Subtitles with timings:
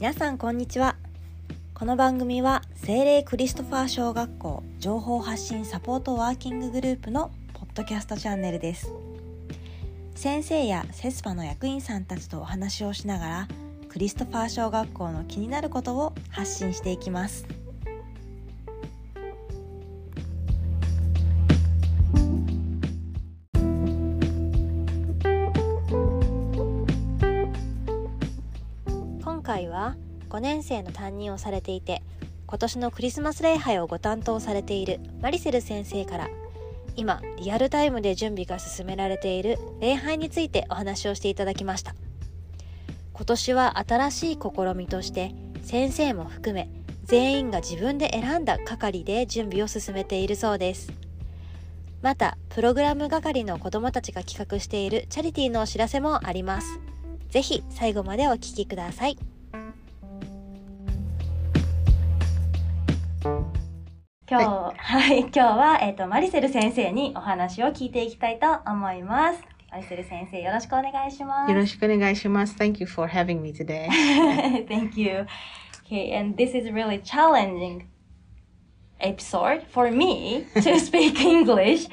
[0.00, 0.94] 皆さんこんにちは。
[1.74, 8.92] この番組は精霊クリストファー小学校情報発信サポートワーキンググループのポッドキャストチャンネルです。
[10.14, 13.48] 先生やセスパの役員さんたちとお話をしながら
[13.88, 17.44] クリストファー小学校の気になることを発信していきます。
[30.38, 32.00] 5年生の担任をされていて
[32.46, 36.28] 今年のクリスマス礼拝をご担当されているマリセル先生から
[36.94, 41.94] 今リアルタイムで準備が進められている礼拝についてお話をしていただきました。
[43.12, 46.70] 今年は新しい試みとして先生も含め
[47.04, 50.92] 全員が自分で選んだ係で準備を進めているそうです。
[52.00, 56.78] またプログラム係の子どもたちが企画しているチャリティーのお知らせもあります。
[57.28, 59.18] ぜひ最後までお聞きください。
[64.30, 64.44] 今日、
[64.76, 69.42] はい、今日は、えっ、と、マリセル先生にお話を聞いていきたいと思います。
[69.70, 71.50] マリセル先生、よろしくお願いします。
[71.50, 72.54] よろしくお願いします。
[72.54, 73.88] Thank you for having me today.
[74.68, 75.24] Thank you.
[75.86, 77.86] Okay, and this is really challenging
[79.00, 81.88] episode for me to speak English.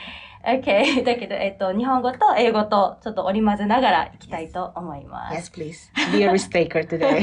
[0.46, 5.52] Okay, だけど、えっと、日本語と英語とちょっと織り交ぜながらいきたいと思います。
[5.52, 6.12] Yes, please.
[6.12, 7.20] Be a risk taker today.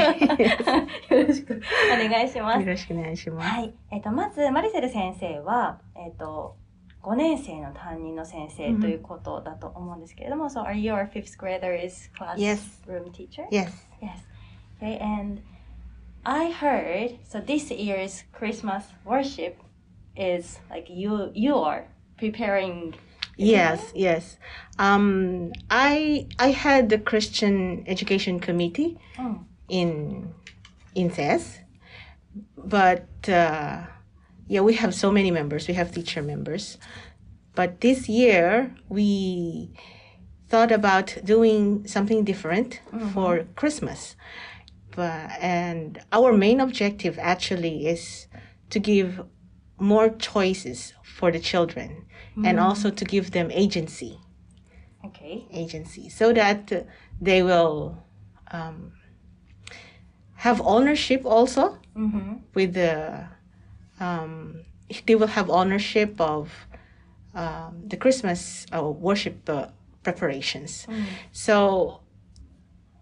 [1.14, 1.62] よろしく
[1.92, 2.66] お願いしますよ。
[2.66, 3.48] ろしくお願いします。
[3.48, 3.72] はい。
[3.92, 6.56] えっと、まず、マリセル先生は、えっと、
[7.02, 12.80] 5年生の担任の先生ということだと思うんですけれども、So, are you our fifth grader's Yes.
[12.86, 13.46] classroom teacher?
[13.52, 13.70] Yes.
[14.00, 14.18] Yes.
[14.80, 15.40] Okay, and
[16.24, 19.58] I heard, so this year's Christmas worship
[20.16, 21.84] is like you, you are
[22.18, 22.94] preparing.
[23.36, 24.36] Yes, yes.
[24.78, 29.46] Um, I I had the Christian Education Committee うん。
[29.68, 30.34] in
[30.94, 31.60] in CES,
[32.56, 33.86] but uh,
[34.46, 35.66] yeah, we have so many members.
[35.66, 36.78] We have teacher members,
[37.54, 39.70] but this year we
[40.48, 42.80] thought about doing something different
[43.14, 44.16] for Christmas.
[44.94, 48.26] But and our main objective actually is
[48.68, 49.22] to give
[49.78, 52.04] more choices for the children
[52.36, 54.18] and also to give them agency
[55.04, 55.46] Okay.
[55.52, 56.86] agency so that
[57.20, 58.02] they will
[58.50, 58.92] um,
[60.34, 62.36] have ownership also Mm-hmm.
[62.54, 63.26] with the
[64.00, 64.64] um,
[65.06, 66.66] they will have ownership of
[67.34, 69.66] um, the Christmas uh, worship uh,
[70.02, 70.86] preparations.
[71.32, 72.00] So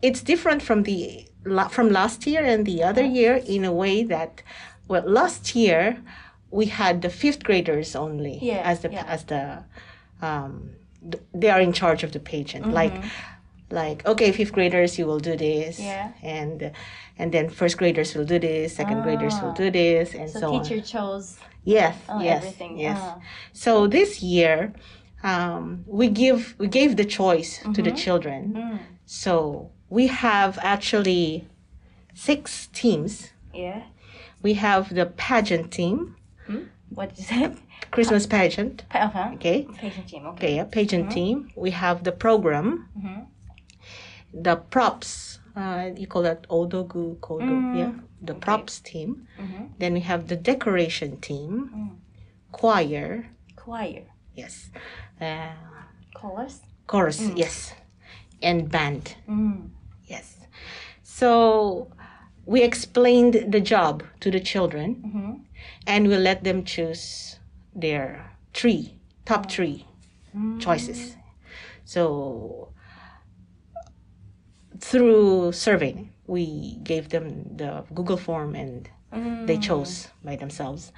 [0.03, 1.29] it's different from the
[1.71, 4.43] from last year and the other year in a way that
[4.89, 6.03] well last year
[6.51, 9.05] we had the fifth graders only Yeah, as the yeah.
[9.07, 9.65] as the
[10.23, 10.71] um,
[11.11, 12.95] th- they are in charge of the pageant like
[13.71, 16.13] like okay fifth graders you will do this Yeah.
[16.23, 16.73] and
[17.19, 20.55] and then first graders will do this second graders will do this and so, So,
[20.55, 22.79] on teacher chose yes uh, yes everything.
[22.79, 23.19] yes Ah.
[23.53, 24.73] so this year
[25.23, 28.79] um, we give we gave the choice to the children Mm.
[29.07, 31.47] so we have actually
[32.15, 33.83] six teams Yeah.
[34.43, 36.17] we have the pageant team
[36.95, 37.51] What did you say?
[37.91, 39.31] christmas pageant Pa- uh-huh.
[39.35, 40.27] okay Patient team.
[40.27, 40.37] Okay.
[40.37, 43.27] okay yeah, pageant team we have the program Mhm.
[44.33, 47.79] the props uh, you call that odogu kodo Mm.
[47.81, 47.93] yeah
[48.29, 49.63] the props team Mhm.
[49.81, 51.91] then we have the decoration team Mm.
[52.53, 53.27] choir
[53.57, 54.03] Choir.
[54.37, 54.71] yes
[55.21, 55.55] uh,
[56.15, 56.61] Chorus.
[56.87, 57.75] chorus yes
[58.43, 59.71] and band Mm.
[60.07, 60.27] yes
[61.03, 61.89] so
[62.47, 65.33] we explained the job to the children Mm-hmm.
[65.87, 67.39] And we let them choose
[67.75, 69.87] their three top three
[70.59, 71.17] choices.
[71.85, 72.73] So
[74.79, 78.89] through survey we gave them the google form and
[79.47, 80.93] they chose by themselves.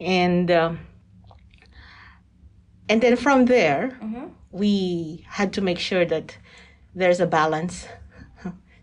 [0.00, 0.80] And um,
[2.88, 4.26] and then from there Mm-hmm.
[4.50, 6.36] we had to make sure that
[6.94, 7.86] there's a balance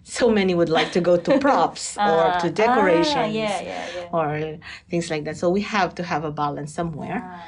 [0.09, 4.17] so many would like to go to props or to decorations Ah, yeah, yeah, yeah.
[4.17, 4.57] or
[4.89, 5.37] things like that.
[5.37, 7.21] So we have to have a balance somewhere.
[7.23, 7.45] Ah.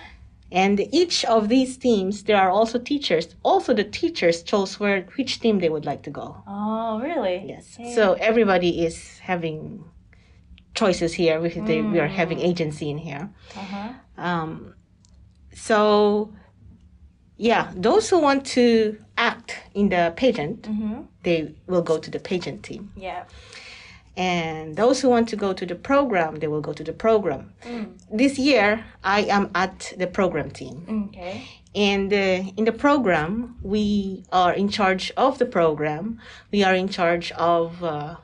[0.65, 3.25] and each of these teams there are also teachers.
[3.51, 6.27] Also the teachers chose where which team they would like to go.
[6.47, 7.37] Oh, really?
[7.53, 7.65] yes.
[7.95, 8.97] So everybody is
[9.31, 9.59] having
[10.73, 11.35] choices here.
[11.43, 13.25] We, they, we are having agency in here.
[13.61, 13.89] Uh-huh.
[14.27, 14.51] um,
[15.69, 16.33] so
[17.37, 18.97] yeah those who want to
[19.29, 21.01] act in the pageant Mm-hmm.
[21.23, 23.23] they will go to the pageant team Yeah.
[24.17, 27.41] and those who want to go to the program they will go to the program
[27.63, 27.85] Mm.
[28.21, 28.67] this year
[29.03, 30.75] i am at the program team
[31.07, 31.33] Okay.
[31.75, 33.31] and uh, in the program
[33.73, 33.83] we
[34.31, 36.19] are in charge of the program
[36.53, 38.15] we are in charge of uh,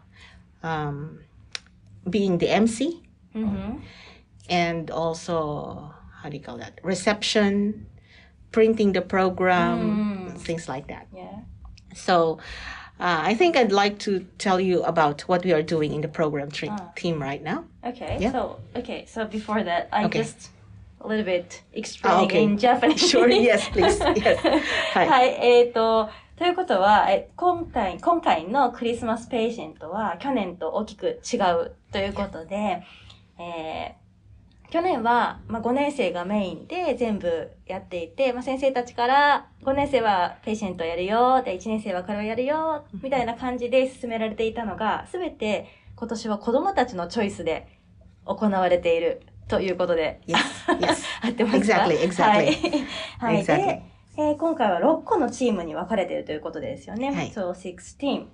[0.64, 1.20] um,
[2.10, 2.80] being the MC
[3.36, 3.74] Mm-hmm.
[4.50, 5.36] and also
[6.20, 7.86] how do you call that reception
[8.57, 11.41] printing the program things like that Yeah.
[11.95, 12.39] so
[13.01, 16.09] uh, i think i'd like to tell you about what we are doing in the
[16.09, 18.17] program tre- team right now Okay.
[18.21, 18.31] Yeah.
[18.31, 19.07] So okay.
[19.09, 20.21] So before that, I Okay.
[20.23, 20.51] just
[21.01, 22.43] a little bit explaining okay.
[22.45, 23.11] in Japanese.
[23.11, 24.39] sure yes please yes
[24.95, 32.85] は、はいえっ、と、ということは、え今回、今回のクリスマスペーシェントは去年と大きく違うということで、
[33.39, 34.03] えー
[34.70, 47.68] 去年は、まあ、5年生がメインで全部やっていて、まあ、先生たちから5年生はペーシェントやるよ、で1年生はこれをやるよ、みたいな感じで進められていたのが、すべて今年は子供たちのチョイスで
[48.26, 50.36] 行われているということで、yes
[50.80, 52.24] yes 合ってますか？Exactly, exactly.
[52.24, 52.46] はい。
[53.20, 53.44] はい。
[53.44, 53.84] exactly で、
[54.18, 57.12] えー今回は6個のチームに分かれているということですよね。
[57.12, 58.26] はいそう、16。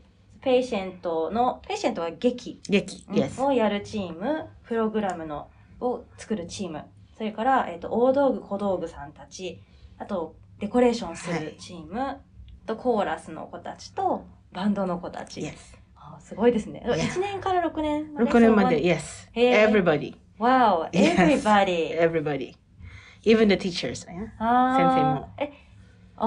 [0.42, 5.48] ペイシェントの、ペイシェントは劇、劇うん yes をやるチーム、プログラムの
[5.84, 6.84] を作るチーム、
[7.18, 9.62] それから、えっ、と、大道具、小道具さんたち、
[9.98, 12.18] あと、デコレーションするチーム、あ
[12.66, 15.42] と、コーラスの子たちと、バンドの子たち。
[15.42, 15.54] yes
[15.96, 16.84] あすごいですね。
[16.86, 18.32] Yeah 1年から6年まで。
[18.32, 18.82] 6年まで。
[18.84, 21.16] Yes everybody Wow, Yes.
[21.16, 21.98] everybody.
[22.00, 22.56] everybody
[23.24, 24.06] even the teachers ー。
[24.06, 25.30] 先生も。
[25.38, 25.52] え、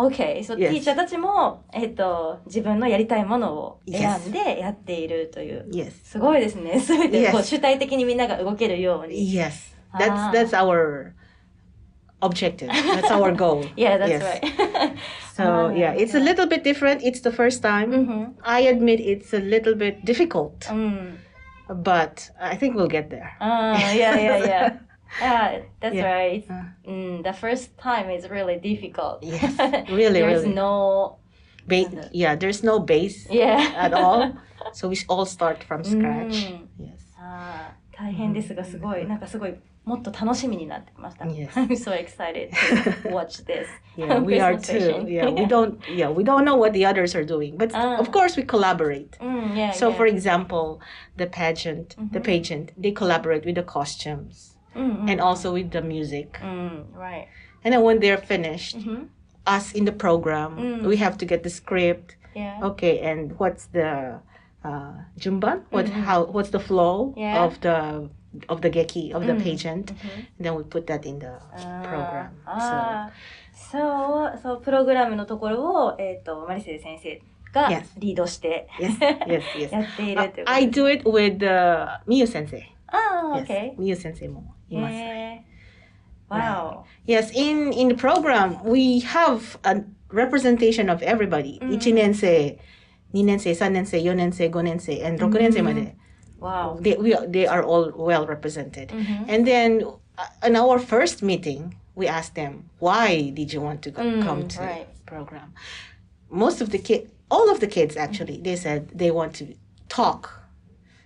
[0.04, 0.44] OK。
[0.44, 0.68] そう、Yes.
[0.70, 5.66] ティーチャーたちも、えっ、と、自分のやりたいものを選.んでやっているという。
[5.72, 6.78] yes すごいですね。
[6.80, 9.32] すべて.こう主体的にみんなが動けるように。
[9.32, 10.30] yes that's Ah.
[10.32, 11.12] that's our
[12.20, 14.22] objective that's our goal Yeah, that's yes.
[14.22, 14.96] right.
[15.34, 16.24] so Ah, yeah it's a yeah.
[16.24, 18.36] little bit different it's the first time うん。
[18.42, 21.18] I admit it's a little bit difficult うん。
[21.68, 24.80] but I think we'll get there ああ、いやいやいや。
[25.21, 26.05] Yeah, that's Yeah.
[26.05, 26.45] right.
[26.85, 29.19] う Mm, the first time is really difficult.
[29.21, 29.55] Yes,
[29.89, 30.53] really, There's really.
[30.53, 31.17] no,
[31.67, 33.59] Ba- yeah there's no base yeah.
[33.77, 34.33] at all
[34.73, 39.53] so we all start from scratch うん yes ああ、大変ですが、すごい、なんかすごい、
[39.85, 41.25] もっと楽しみになってきました。
[41.25, 41.49] Yes.
[41.49, 42.49] I'm so excited
[43.03, 43.67] to watch this.
[43.97, 45.07] yeah we are Christmas too session.
[45.07, 47.99] yeah we don't yeah we don't know what the others are doing but Ah.
[47.99, 49.95] of course we collaborate うん、yeah, so yeah.
[49.95, 50.79] for example
[51.17, 56.29] the pageant the pageant they collaborate with the costumes うんうん and also with the music
[56.43, 57.25] うん、right.
[57.63, 59.09] and then when they're finished うん、
[59.45, 60.87] us in the program Mm.
[60.87, 62.59] we have to get the script yeah.
[62.63, 64.19] okay and what's the
[64.63, 67.19] uh jumban what how what's the flow Mm-hmm.
[67.19, 67.43] Yeah.
[67.43, 68.09] of the
[68.47, 69.43] of the geki of the Mm.
[69.43, 70.25] pageant Mhm.
[70.39, 71.27] then we put that in the
[71.83, 73.11] program ああ、
[73.53, 73.79] そ
[74.35, 77.21] う、そう、プログラムのところを、えっ、と、マリセル先生
[77.53, 77.83] が Yes.
[77.97, 82.61] リードして、 so yes yes yes やっている Uh, ということ I do it with uh, Miyu sensei
[82.74, 83.75] あ あ、 yes OK。
[83.77, 85.51] Miyu sensei もいますへー。
[86.33, 86.83] Wow.
[87.07, 91.59] Yes, in in the program we have a representation of everybody.
[91.61, 92.57] うん1年生、
[93.13, 95.95] 2年生、3年生、4年生、5年生、and 6年生まで。
[96.39, 96.79] Wow.
[96.81, 98.91] They, we, are- they are all well represented.
[98.93, 99.85] うん And then
[100.17, 104.23] uh, in our first meeting, we asked them, why did you want to go, Mm,
[104.25, 104.87] come to right.
[105.05, 105.53] the program?
[106.29, 109.53] Most of the kids, all of the kids actually, they said they want to
[109.89, 110.29] talk.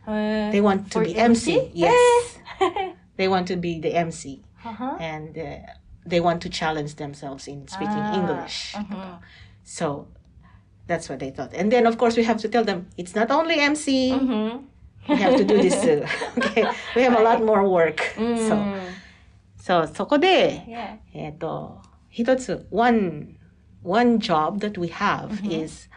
[0.09, 1.53] へー They want to For be MC.
[1.59, 1.71] MC?
[1.73, 1.91] Yes.
[3.17, 4.41] they want to be the MC.
[4.57, 5.59] はは and uh,
[6.07, 8.75] they want to challenge themselves in speaking Ah, English.
[8.75, 9.19] mhm.
[9.63, 10.07] So
[10.87, 11.53] that's what they thought.
[11.55, 14.69] And then, of course, we have to tell them it's not only MC, うん。
[15.07, 16.03] we have to do this too.
[16.37, 18.01] okay, we have a lot more work.
[18.19, 18.35] うん。
[18.37, 20.97] So, so そこで、 Yeah.
[21.13, 21.81] えっと、
[22.11, 23.35] 一つ、one,
[23.83, 25.89] one job that we have is,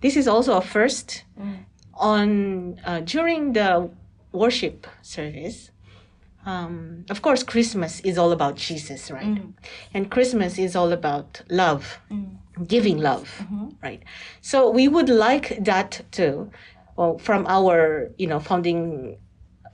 [0.00, 1.66] this is also a first うん。
[2.01, 3.89] on uh, during the
[4.33, 5.71] worship service
[6.45, 9.53] um, of course christmas is all about jesus right mm.
[9.93, 12.35] and christmas is all about love mm.
[12.67, 13.69] giving love mm-hmm.
[13.83, 14.03] right
[14.41, 16.49] so we would like that too
[16.97, 19.17] well, from our you know founding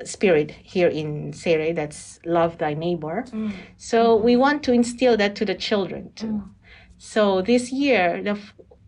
[0.06, 3.52] spirit here in Seirei that's love thy neighbor mm.
[3.78, 6.50] so we want to instill that to the children too mm.
[6.98, 8.38] so this year the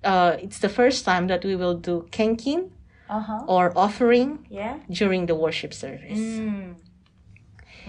[0.03, 2.69] uh, it's the first time that we will do kenkin
[3.09, 3.43] uh-huh.
[3.47, 4.77] or offering yeah.
[4.89, 6.19] during the worship service.
[6.19, 6.75] Mm.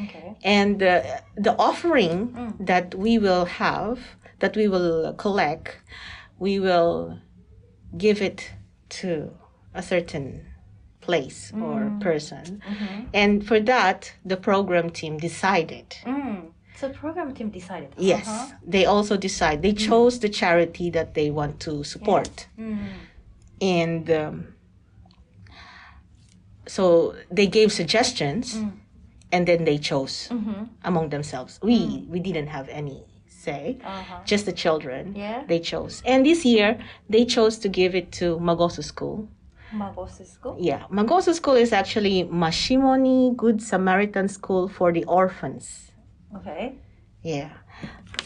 [0.04, 0.36] Okay.
[0.42, 1.02] And uh,
[1.36, 2.66] the offering mm.
[2.66, 4.00] that we will have,
[4.38, 5.78] that we will collect,
[6.38, 7.18] we will
[7.96, 8.50] give it
[8.88, 9.30] to
[9.74, 10.46] a certain
[11.00, 11.62] place mm.
[11.62, 12.62] or person.
[12.66, 13.02] Mm-hmm.
[13.12, 15.96] And for that, the program team decided.
[16.04, 16.52] Mm.
[16.76, 17.90] So program team decided.
[17.98, 18.54] Yes, uh-huh.
[18.66, 19.60] they also decide.
[19.60, 19.86] They mm.
[19.86, 22.46] chose the charity that they want to support.
[22.56, 22.66] Yes.
[22.66, 22.88] Mm.
[23.60, 24.54] And um,
[26.70, 28.72] so they gave suggestions mm.
[29.32, 30.64] and then they chose mm-hmm.
[30.84, 32.08] among themselves we mm.
[32.08, 34.20] we didn't have any say uh-huh.
[34.24, 38.38] just the children yeah they chose and this year they chose to give it to
[38.38, 39.28] magoso school
[39.72, 40.56] Magoso School?
[40.58, 40.82] Yeah.
[40.90, 45.92] Magoso School is actually Mashimoni Good Samaritan School for the Orphans.
[46.36, 46.74] Okay.
[47.22, 47.50] Yeah.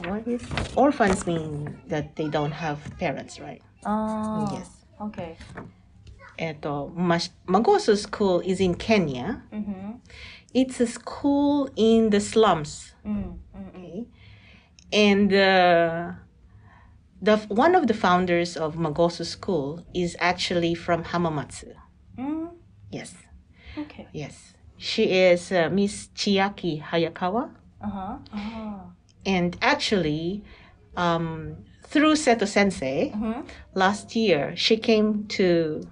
[0.07, 0.43] What is
[0.75, 3.63] orphans mean that they don't have parents, right?
[3.85, 4.49] Oh.
[4.53, 4.71] Yes.
[5.01, 5.37] Okay.
[6.37, 9.91] えっ、ー、と、ま、Magoso School is in Kenya.、Mm hmm.
[10.55, 12.95] It's a school in the slums.
[13.05, 13.35] -hmm.
[13.69, 14.07] Okay.
[14.93, 16.13] And uh,
[17.21, 21.75] the one of the founders of Magoso School is actually from Hamamatsu.
[22.17, 22.51] Mm?
[22.91, 23.15] Yes.
[23.77, 24.07] Okay.
[24.13, 24.55] Yes.
[24.77, 27.51] She is uh, Miss Chiaki Hayakawa.
[27.81, 28.19] Uh-huh.
[28.33, 28.79] uh-huh.
[29.27, 30.45] And actually,
[30.97, 33.41] um, through Seto Sensei, mm-hmm.
[33.75, 35.89] last year she came to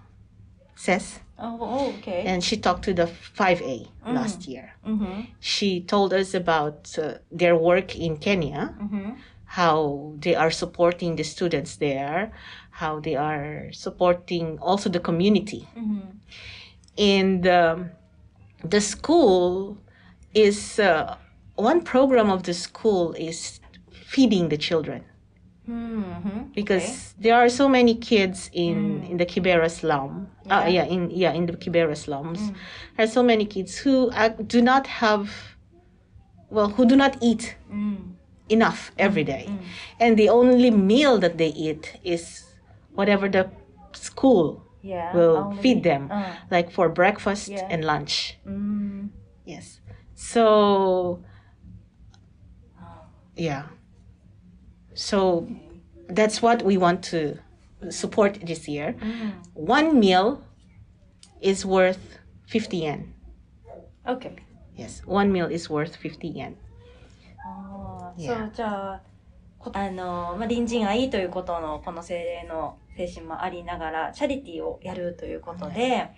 [0.74, 2.24] Says, oh, oh, okay.
[2.26, 3.86] And she talked to the 5A mm.
[3.86, 4.14] Mm-hmm.
[4.14, 4.74] last year.
[4.86, 5.22] Mm-hmm.
[5.40, 9.10] She told us about uh, their work in Kenya, mm-hmm.
[9.44, 12.32] how they are supporting the students there,
[12.70, 15.68] how they are supporting also the community.
[15.76, 16.00] Mm-hmm.
[16.98, 17.90] And um,
[18.64, 19.78] the school
[20.34, 21.16] is uh,
[21.56, 23.60] one program of the school is
[23.90, 25.04] feeding the children.
[25.68, 26.52] Mm-hmm.
[26.54, 27.22] Because okay.
[27.22, 29.10] there are so many kids in mm.
[29.10, 30.26] in the Kibera slum.
[30.46, 30.58] Uh, yeah.
[30.58, 32.54] Uh, yeah, in yeah in the Kibera slums, mm.
[32.96, 35.30] there are so many kids who uh, do not have,
[36.50, 37.96] well, who do not eat mm.
[38.48, 39.26] enough every mm.
[39.26, 39.58] day, mm.
[40.00, 42.44] and the only meal that they eat is
[42.94, 43.48] whatever the
[43.92, 47.68] school yeah, will only, feed them, uh, like for breakfast yeah.
[47.70, 48.36] and lunch.
[48.44, 49.10] Mm.
[49.46, 49.78] Yes,
[50.16, 51.24] so oh.
[53.36, 53.66] yeah
[54.94, 55.46] So
[56.08, 57.38] that's what we want to
[57.90, 58.96] support this year.
[59.56, 59.66] うん。
[59.66, 60.38] One meal
[61.40, 61.98] is worth
[62.46, 63.12] 50 yen.
[64.06, 64.36] Okay.
[64.76, 66.54] Yes, one meal is worth 50 yen.
[67.44, 68.38] ああ、Yeah.
[68.38, 69.02] そう、じゃあ、
[69.58, 76.10] こあの、まあ、隣人愛ということの、この精霊の精神もありながら、チャリティーをやるということで、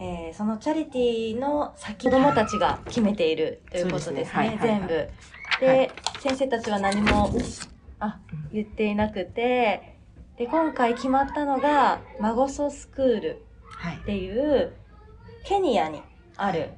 [0.00, 5.08] えーそのチャリティーの先、子供たちが決めているということですね、すねはいはいはい全部。
[5.60, 7.30] で、先生たちは何も、
[8.00, 8.18] あ、
[8.52, 9.96] 言っていなくて、
[10.36, 13.42] で、今回決まったのが、マゴソスクール
[14.02, 14.72] っていう、
[15.44, 16.02] ケニアに
[16.36, 16.70] ある.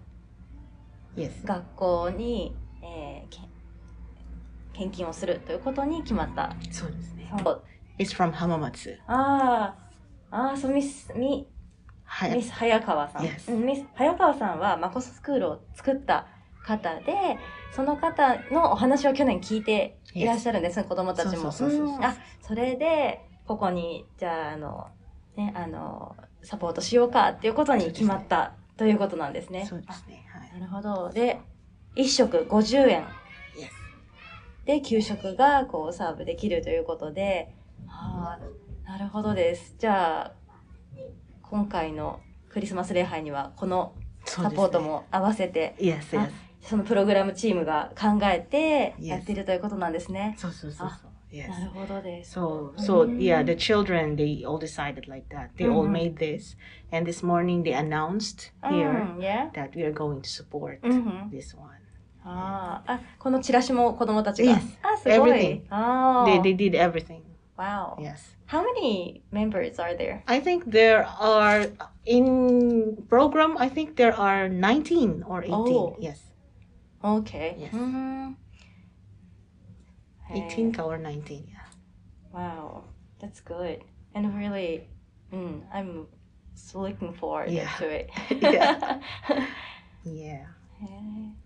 [1.45, 3.41] 学校に、えーけ
[4.73, 6.55] 献金をするということに決まった。
[6.71, 7.31] そうですね。
[7.45, 7.63] そう
[7.99, 8.97] It's from Hamamatsu.
[9.09, 9.75] あ
[10.31, 11.47] あ、ああ、そう、ミス、ミ、
[12.05, 13.23] はいミス早川さん。
[13.23, 16.27] Yes うんミス早川さんはマコススクールを作った
[16.67, 17.38] 方で、
[17.73, 21.50] その方のお話を去年聞いていらっしゃるんです、子供たちも。
[22.02, 24.88] あ、それで、ここに、じゃあ、あの、
[25.37, 29.67] ね、あの、サポートしようかっていうことに決まったということなんですね。
[29.67, 30.26] そうですね。
[30.33, 30.50] はい。
[30.50, 31.11] あなるほど。
[31.11, 31.40] で、
[31.95, 33.07] 一食50円。
[34.64, 37.52] で、給食がこうサーブできるということで、
[37.87, 39.75] はあ、なるほどです。
[39.79, 40.33] じゃあ、
[41.43, 46.31] 今回のクリスマス礼拝にはこのサポートも合わせて、Yes, yes.
[46.62, 49.06] そのプログラムチームが考えて Yes.
[49.08, 50.36] やっているということなんですね。
[50.38, 51.12] そうそうそうそう。
[51.32, 51.50] Yes.
[51.50, 52.39] なるほどです。
[52.39, 53.18] So, so Mm.
[53.20, 55.50] yeah, the children they all decided like that.
[55.58, 55.92] They all Mhm.
[55.92, 56.56] made this,
[56.92, 59.51] and this morning they announced here うん、yeah?
[59.51, 61.30] that we are going to support うんうん。
[61.32, 61.70] this one.
[62.24, 64.54] あーあ、このチラシも子供たちが。
[64.54, 64.62] Yes.
[64.82, 65.62] あ、すごい Everything.。
[65.70, 66.27] ああ。
[66.27, 67.22] They they did everything.
[67.58, 67.96] Wow.
[67.98, 68.36] Yes.
[68.48, 70.22] How many members are there?
[70.25, 71.72] I think there are
[72.06, 73.58] in program.
[73.60, 75.54] I think there are nineteen or eighteen.
[75.54, 75.96] Oh.
[76.00, 76.18] Yes,
[77.02, 77.57] Okay.
[77.59, 77.71] Yes.
[77.73, 78.37] うーん
[80.33, 81.45] eighteen or nineteen.
[81.49, 81.59] Yeah.
[82.33, 82.85] Wow,
[83.19, 83.80] that's good.
[84.14, 84.88] And really,
[85.33, 86.07] mm, I'm
[86.75, 87.69] looking forward Yeah.
[87.78, 88.11] to it.
[88.40, 89.00] Yeah.
[90.04, 90.47] Yeah.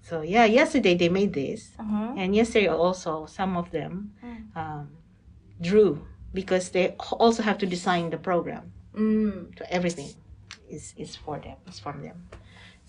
[0.02, 2.14] So yeah, yesterday they made this, uh-huh.
[2.16, 4.56] and yesterday also some of them Mm.
[4.56, 4.88] um,
[5.60, 8.72] drew because they also have to design the program.
[8.94, 9.58] Mm.
[9.58, 10.10] So everything
[10.70, 11.56] is is for them.
[11.66, 12.28] It's from them.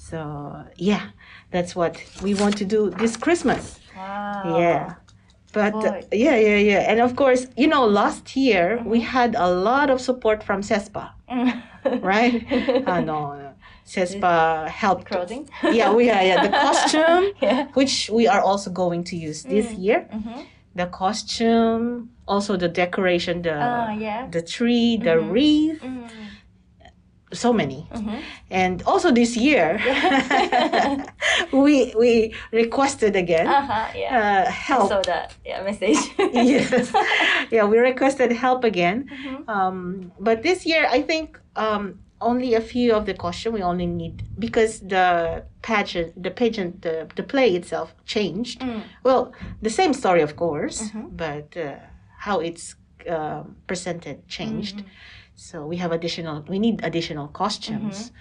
[0.09, 1.07] So yeah,
[1.51, 3.79] that's what we want to do this Christmas.
[3.97, 4.59] Wow.
[4.59, 4.93] Yeah.
[5.51, 6.91] But uh, yeah, yeah, yeah.
[6.91, 11.09] And of course, you know, last year we had a lot of support from CESPA,
[12.01, 12.43] right?
[12.85, 13.53] uh, no,
[13.87, 15.05] CESPA helped.
[15.07, 15.49] Clothing?
[15.63, 16.41] Yeah, we yeah, yeah.
[16.45, 17.67] The costume, yeah.
[17.73, 19.79] which we are also going to use this Mm.
[19.85, 19.99] year.
[20.13, 20.41] Mm-hmm.
[20.75, 24.27] The costume, also the decoration, the Ah, yeah.
[24.29, 25.31] the tree, the Mhm.
[25.31, 26.09] wreath, Mm.
[27.33, 27.87] So many.
[27.91, 28.17] Mm-hmm.
[28.51, 29.79] And also this year,
[31.51, 34.17] we we requested again Uh-huh, yeah.
[34.47, 34.89] uh, help.
[34.89, 35.97] saw that yeah, message.
[36.33, 36.91] yes,
[37.51, 39.09] yeah, we requested help again.
[39.09, 39.49] Mhm.
[39.49, 43.85] Um, but this year, I think um, only a few of the costume we only
[43.87, 48.61] need because the pageant, the pageant, the, the play itself changed.
[48.61, 48.81] Mm.
[49.03, 51.17] Well, the same story, of course, Mhm.
[51.17, 51.75] but uh,
[52.19, 52.75] how it's
[53.09, 54.83] uh, percentage changed.
[55.35, 56.43] So we have additional.
[56.47, 58.11] We need additional costumes,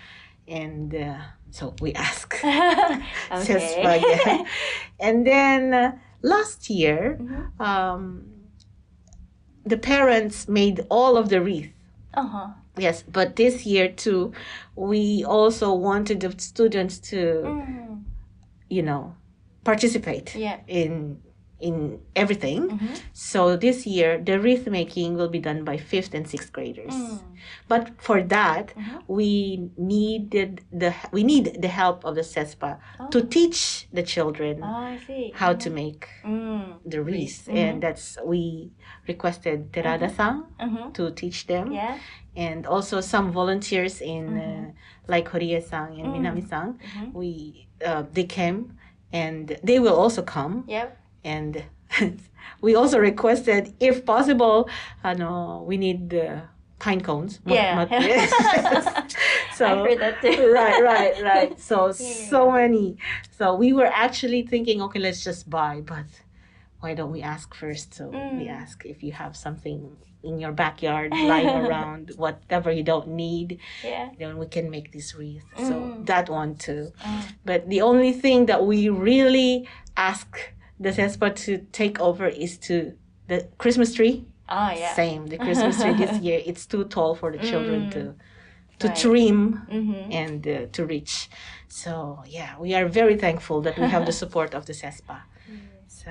[0.49, 1.19] and uh,
[1.51, 2.35] so we ask.
[3.33, 4.45] Okay.
[5.01, 5.93] And then uh,
[6.23, 7.61] last year, Mhm.
[7.61, 8.27] um,
[9.67, 11.73] the parents made all of the wreath.
[12.15, 12.49] uh-huh.
[12.77, 14.33] Yes, but this year too,
[14.77, 18.05] we also wanted the students to, Mm.
[18.69, 19.15] you know,
[19.65, 20.59] participate Yeah.
[20.67, 21.19] in
[21.69, 21.77] in
[22.23, 22.61] everything.
[22.69, 22.93] Mhm.
[23.13, 26.95] So this year, the wreath making will be done by fifth and sixth graders.
[26.95, 27.19] Mm.
[27.73, 28.97] But for that, Mhm.
[29.19, 29.31] we
[29.95, 30.51] needed
[30.83, 32.73] the we need the help of the CESPA
[33.13, 33.27] to Oh.
[33.37, 33.59] teach
[33.99, 34.55] the children
[35.07, 35.25] see.
[35.41, 36.65] how to make Mm.
[36.93, 37.57] the wreath, Mhm.
[37.65, 38.43] and that's we
[39.13, 40.93] requested Terada-san Mhm.
[40.97, 41.95] to teach them, Yeah.
[42.49, 44.41] and also some volunteers in Mhm.
[44.45, 44.67] uh,
[45.15, 46.15] like Horie-san and Mm.
[46.17, 46.69] Minami-san.
[46.79, 47.07] Mhm.
[47.21, 47.31] We
[47.91, 48.61] uh, they came,
[49.13, 50.89] and they will also come, Yep.
[51.25, 51.65] And
[52.61, 54.69] we also requested if possible,
[55.03, 56.43] ano, we need the
[56.79, 57.41] pine cones.
[57.47, 57.87] Yeah.
[59.53, 60.53] so I heard that too.
[60.53, 61.61] right, right, right.
[61.61, 61.93] So Yeah.
[61.93, 62.97] so many.
[63.39, 66.05] So we were actually thinking, okay, let's just buy, but
[66.81, 67.95] why don't we ask first?
[67.95, 68.61] So we Mm.
[68.63, 74.09] ask if you have something in your backyard lying around, whatever you don't need, Yeah.
[74.19, 75.45] then we can make this wreath.
[75.57, 76.07] So Mm.
[76.07, 76.93] that one too.
[77.01, 77.21] Mm.
[77.45, 80.29] But the only thing that we really ask
[80.79, 82.95] the CESPA to take over is to
[83.29, 84.27] the Christmas tree.
[84.49, 84.95] Oh, yeah.
[84.95, 85.27] Same.
[85.27, 87.93] The Christmas tree this year, it's too tall for the children mm.
[87.93, 88.15] to
[88.81, 88.97] to right.
[88.97, 90.13] trim mm-hmm.
[90.13, 91.31] and uh, to reach.
[91.69, 95.23] So yeah, we are very thankful that we have the support of the CESPA.
[95.51, 95.61] Mm.
[95.87, 96.11] So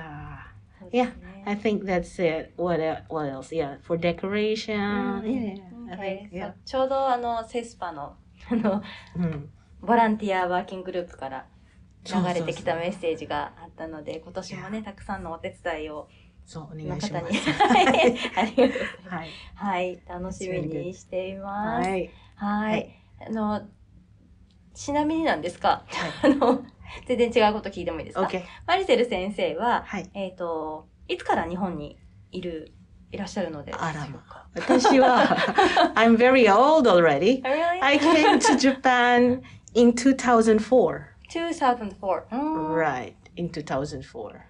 [0.92, 1.10] yeah,
[1.46, 2.52] I think that's it.
[2.56, 3.52] What what else?
[3.52, 4.80] Yeah, for decoration.
[4.80, 5.58] Mm.
[5.88, 6.16] Yeah, okay.
[6.20, 6.48] think, yeah.
[6.48, 8.16] So, ちょうどあのセスパの
[8.50, 8.82] あの、
[9.16, 9.50] うん、
[9.82, 11.46] ボランティアワーキンググループから
[12.04, 16.08] 流れてきたメッセージがあったので今年もねたくさんのお手伝いを
[16.44, 17.24] そうお願のいします。
[17.24, 19.08] ありがとうございます。
[19.08, 21.88] はいはい、楽しみにしています。
[21.88, 23.62] はいはい、はいあの
[24.74, 25.84] ちなみになんですが、
[26.22, 26.64] あの
[27.06, 30.10] 全然違うこと聞いてもいいですか？OK マリセル先生ははい。
[30.14, 31.96] えっ、といつから日本に
[32.32, 32.72] いる
[33.12, 33.72] いらっしゃるので。
[33.72, 34.22] あらま
[34.54, 35.24] 私は
[35.94, 37.40] I'm very old already.
[37.44, 37.84] Oh?
[37.84, 39.42] I came to Japan
[39.74, 41.13] in 2004.
[41.28, 42.26] 2004.
[42.32, 42.74] Mm.
[42.74, 44.46] Right, in 2004.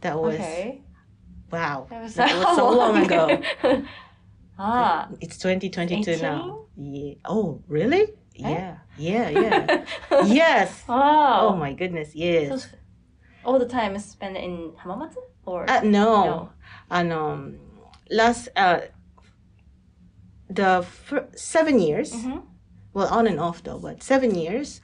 [0.00, 0.82] That was Okay.
[1.52, 1.86] wow.
[1.90, 3.42] That was, That was so long ago.
[4.58, 5.08] ah.
[5.20, 6.22] It's 2022 18?
[6.22, 6.64] now.
[6.76, 7.14] Yeah.
[7.24, 8.02] Oh, really?
[8.02, 8.06] Eh?
[8.48, 8.76] Yeah.
[8.96, 9.84] Yeah, yeah.
[10.26, 10.82] yes.
[10.88, 11.48] wow.
[11.52, 12.12] Oh my goodness.
[12.12, 12.68] So, Yes.
[13.44, 16.24] all the time is spent in Hamamatsu or Uh, no.
[16.24, 16.50] No.
[16.90, 17.58] And um
[18.10, 18.80] last uh
[20.48, 22.12] the fir- 7 years.
[22.12, 22.42] Mhm.
[22.92, 24.80] Well, on and off though, but 7 years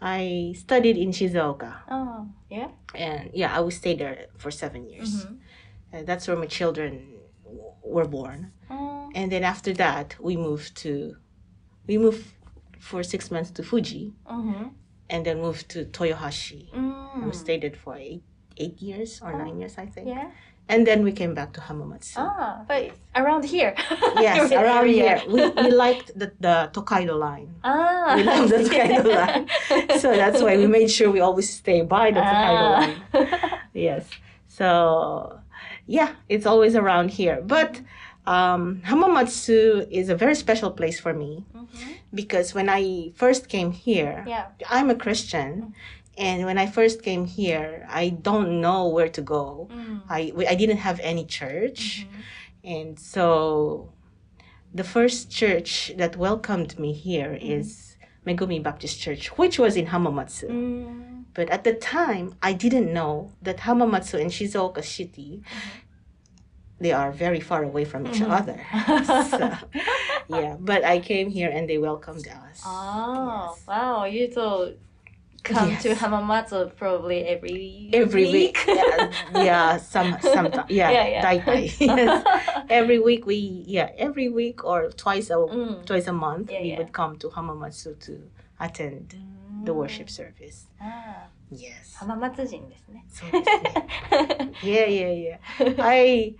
[0.00, 1.74] I studied in Shizuoka.
[1.90, 2.68] Oh, yeah.
[2.94, 5.26] And yeah, I would stay there for 7 years.
[5.26, 5.38] Mhm.
[5.92, 8.52] Uh, that's where my children w- were born.
[8.70, 9.10] Mm.
[9.14, 11.16] And then after that, we moved to,
[11.86, 12.24] we moved
[12.78, 14.70] for six months to Fuji, Mhm.
[15.10, 16.70] and then moved to Toyohashi.
[16.72, 17.24] Mm.
[17.26, 18.22] We stayed there for eight,
[18.56, 20.08] eight years or nine years, I think.
[20.08, 20.30] Yeah.
[20.68, 22.14] And then we came back to Hamamatsu.
[22.18, 23.74] Ah, but around here.
[24.20, 25.22] Yes, around here.
[25.26, 27.54] We, we liked the, the Tokaido line.
[27.64, 28.14] Ah.
[28.16, 29.46] We love the Tokaido line.
[30.02, 32.78] So that's why we made sure we always stay by the Tokaido Ah.
[32.80, 32.96] line.
[33.72, 34.04] Yes.
[34.48, 35.40] So,
[35.86, 37.40] yeah, it's always around here.
[37.40, 37.80] But
[38.26, 41.96] um, Hamamatsu is a very special place for me Mhm.
[42.12, 44.46] because when I first came here, Yeah.
[44.68, 45.72] I'm a Christian.
[46.18, 49.68] And when I first came here, I don't know where to go.
[49.72, 50.02] Mm.
[50.10, 52.06] I, I didn't have any church.
[52.06, 52.74] Mhm.
[52.74, 53.92] And so
[54.74, 57.52] the first church that welcomed me here Mm-hmm.
[57.60, 60.48] is Megumi Baptist Church, which was in Hamamatsu.
[60.50, 61.24] Mm.
[61.34, 65.40] But at the time, I didn't know that Hamamatsu and Shizuoka City,
[66.80, 68.30] they are very far away from each Mhm.
[68.38, 68.58] other.
[69.32, 69.44] so,
[70.36, 72.62] yeah, but I came here and they welcomed us.
[72.66, 73.66] Oh, Yes.
[73.68, 74.04] wow.
[74.04, 74.74] You so
[75.47, 75.99] come to Yes.
[75.99, 81.21] Hamamatsu probably every Every week, yeah, yeah, some, sometimes, yeah, Yeah, yeah.
[81.25, 82.23] daitai, yes.
[82.69, 85.85] Every week we, yeah, every week or twice a Mm.
[85.85, 86.77] twice a month Yeah, we yeah.
[86.79, 88.13] would come to Hamamatsu to
[88.59, 89.15] attend
[89.65, 90.67] the worship service.
[90.79, 91.97] あ Yes.
[92.01, 93.03] あ、浜松人ですね。
[93.09, 95.83] そうですね yeah, yeah, yeah.
[95.83, 96.35] I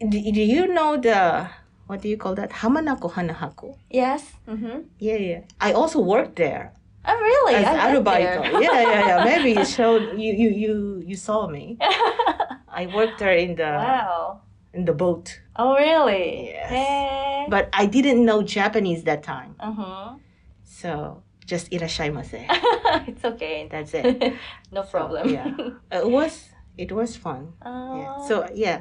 [0.00, 1.48] do, do you know the
[1.88, 2.50] what do you call that?
[2.50, 3.74] Hamanako Hanahako.
[3.90, 4.34] yes.
[4.46, 4.82] Mm-hmm.
[5.00, 5.40] Yeah, yeah.
[5.58, 6.72] I also worked there
[7.05, 7.55] Oh, really?
[7.55, 8.61] as I arubaito.
[8.61, 9.23] Yeah, yeah, yeah.
[9.25, 10.73] Maybe you showed you you you
[11.05, 11.77] you saw me.
[12.71, 14.41] I worked there in the wow.
[14.73, 16.49] in the boat, Oh, really?
[16.55, 16.69] Yes.
[16.69, 17.45] Hey.
[17.49, 19.53] but I didn't know Japanese that time.
[19.59, 20.15] uh-huh.
[20.63, 22.47] So just irashaimase.
[23.07, 23.67] it's okay.
[23.69, 24.33] That's it.
[24.71, 25.29] no So, problem.
[25.29, 25.51] yeah.
[25.91, 27.53] It was it was fun.
[27.61, 27.99] Oh.
[27.99, 28.27] Yeah.
[28.27, 28.79] So yeah,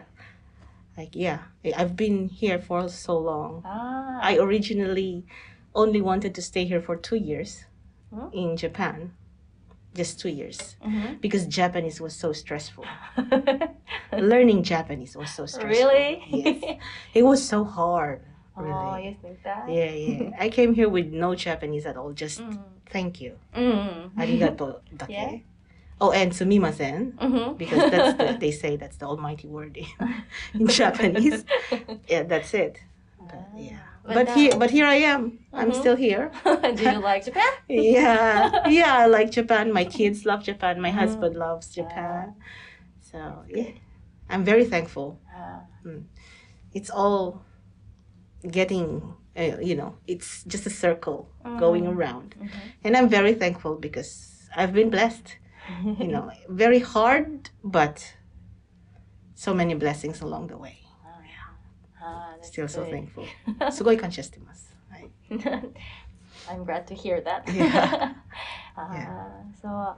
[0.96, 1.38] Like yeah,
[1.76, 3.62] I've been here for so long.
[3.64, 5.24] ああ I originally
[5.74, 7.66] only wanted to stay here for two years
[8.14, 8.28] huh?
[8.32, 9.12] in Japan
[9.94, 11.14] just two years mm-hmm.
[11.20, 12.84] because Japanese was so stressful.
[14.12, 15.68] Learning Japanese was so stressful.
[15.68, 16.24] Really?
[16.28, 16.78] Yes.
[17.14, 18.22] it was so hard.
[18.54, 18.74] Oh, really.
[18.74, 19.64] Oh, you think that?
[19.66, 20.30] Yeah, yeah.
[20.38, 22.12] I came here with no Japanese at all.
[22.12, 22.62] Just mm.
[22.90, 23.38] thank you.
[23.56, 24.12] Mm.
[24.12, 25.08] Arigato dake.
[25.08, 25.38] Yeah.
[25.98, 27.54] Oh, and sumimasen, mm-hmm.
[27.54, 29.86] because that's the, they say that's the almighty word in,
[30.52, 31.46] in Japanese.
[32.06, 32.78] yeah, that's it.
[33.18, 33.56] But, ah.
[33.56, 33.78] yeah.
[34.04, 35.30] But, here, um, but here I am.
[35.30, 35.56] Mm-hmm.
[35.56, 36.32] I'm still here.
[36.44, 37.52] Do you like Japan?
[37.68, 39.72] yeah, yeah, I like Japan.
[39.72, 40.80] My kids love Japan.
[40.80, 41.38] My husband mm.
[41.38, 42.34] loves Japan.
[42.36, 42.42] Ah.
[43.00, 43.70] So yeah,
[44.28, 45.20] I'm very thankful.
[45.32, 45.60] Ah.
[45.84, 46.04] Mm.
[46.74, 47.42] It's all
[48.50, 51.58] getting uh, you know it's just a circle mm.
[51.58, 51.98] going mm-hmm.
[51.98, 52.58] around mm-hmm.
[52.84, 55.36] and i'm very thankful because i've been blessed
[55.98, 58.14] you know very hard but
[59.34, 60.81] so many blessings along the way
[62.01, 63.09] あー Still so that's great.
[63.59, 63.71] thankful.
[63.71, 64.75] すごい感謝してます。
[64.89, 65.09] はい。
[66.49, 67.43] I'm glad to hear that.
[67.45, 68.13] Yeah.
[68.75, 69.95] Ah, so,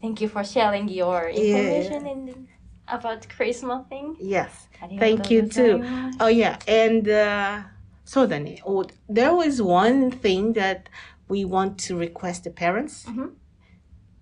[0.00, 2.48] thank you for sharing your information in,
[2.86, 4.16] about Christmas thing.
[4.18, 4.68] Yes.
[4.80, 5.78] ありがとうござ Thank you い too.
[5.78, 7.64] ます Oh yeah, and uh,
[8.04, 8.60] そうだね。
[8.64, 10.84] Oh, there was one thing that
[11.28, 13.06] we want to request the parents.
[13.08, 13.32] Mhm.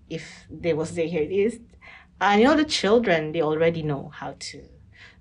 [0.08, 1.60] If they was there, here it is.
[2.18, 3.32] I know the children.
[3.32, 4.62] They already know how to.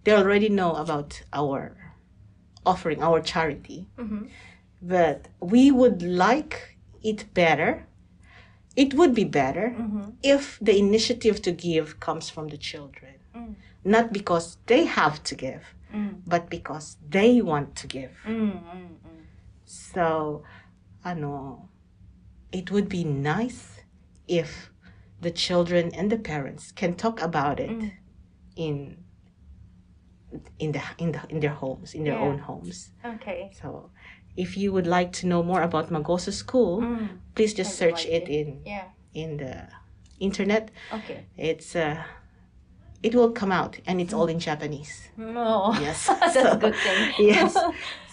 [0.03, 1.75] They already know about our
[2.70, 3.80] offering, our charity.
[3.98, 4.24] Mm-hmm.
[4.80, 6.56] But we would like
[7.02, 7.86] it better.
[8.76, 10.10] It would be better mm-hmm.
[10.22, 13.54] if the initiative to give comes from the children, mm.
[13.84, 16.12] not because they have to give, mm.
[16.26, 18.12] but because they want to give.
[18.24, 19.22] Mm, mm, mm.
[19.64, 20.44] so,
[21.04, 21.68] I know
[22.52, 23.80] it would be nice
[24.28, 24.70] if
[25.20, 27.92] the children and the parents can talk about it mm.
[28.54, 28.96] in
[30.58, 32.20] in the in the in their homes in their yeah.
[32.26, 32.90] own homes.
[33.04, 33.50] Okay.
[33.60, 33.90] So
[34.36, 37.08] if you would like to know more about magoso school mm.
[37.34, 38.84] please just I'd search like it, it, in yeah.
[39.14, 39.68] in the
[40.20, 40.70] internet.
[40.92, 41.24] Okay.
[41.36, 42.02] It's uh
[43.02, 45.08] it will come out and it's all in japanese.
[45.16, 45.74] No.
[45.80, 46.06] Yes.
[46.20, 47.14] That's so, a good thing.
[47.18, 47.56] yes.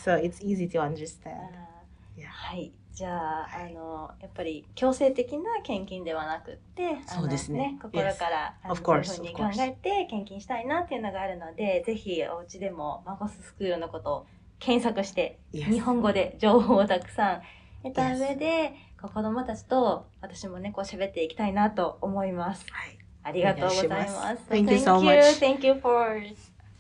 [0.04, 1.56] So it's easy to understand.
[1.56, 1.84] Uh,
[2.16, 2.30] yeah.
[2.30, 14.26] はいじゃあ、あの、やっぱり強制的な献金ではなくって、そうですね心から、あのそういうふうに.考えて献金したいなっていうのがあるので、ぜひお家でもマゴススクールのことを
[14.60, 15.66] 検索して、Yes.
[15.72, 17.42] 日本語で情報をたくさん
[17.84, 18.18] 得た Yes.
[18.30, 22.66] 上で、こう子供たちと私もね、こう喋っていきたいなと思います。
[22.72, 24.06] はいありがとうございま
[24.38, 24.44] す。
[24.50, 25.40] Thank you so much.
[25.40, 26.22] Thank you for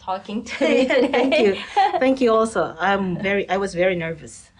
[0.06, 1.08] talking to me today.
[1.12, 1.56] Thank you.
[2.00, 2.76] Thank you also.
[2.80, 4.52] I'm very I was very nervous.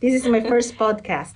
[0.00, 1.32] this is my first podcast.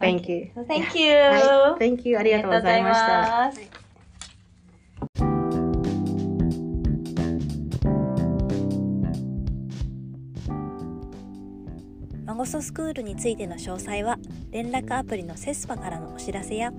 [0.00, 0.50] Thank you.
[0.66, 1.14] Thank you.
[1.14, 2.16] はい Thank you.
[2.16, 3.52] あありがとうございました。
[12.24, 14.16] マゴソスクールについての詳細は
[14.50, 16.72] 連絡アプリのセスパからのお知らせや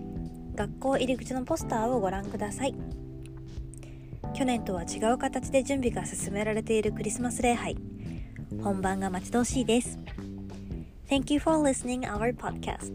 [0.56, 2.74] 学校入り口のポスターをご覧ください
[4.34, 7.78] 去年とは違う形で準備が進められているクリスマス礼拝。
[8.64, 10.00] 本番が待ち遠しいです。
[11.10, 12.92] Thank you for listening our podcast.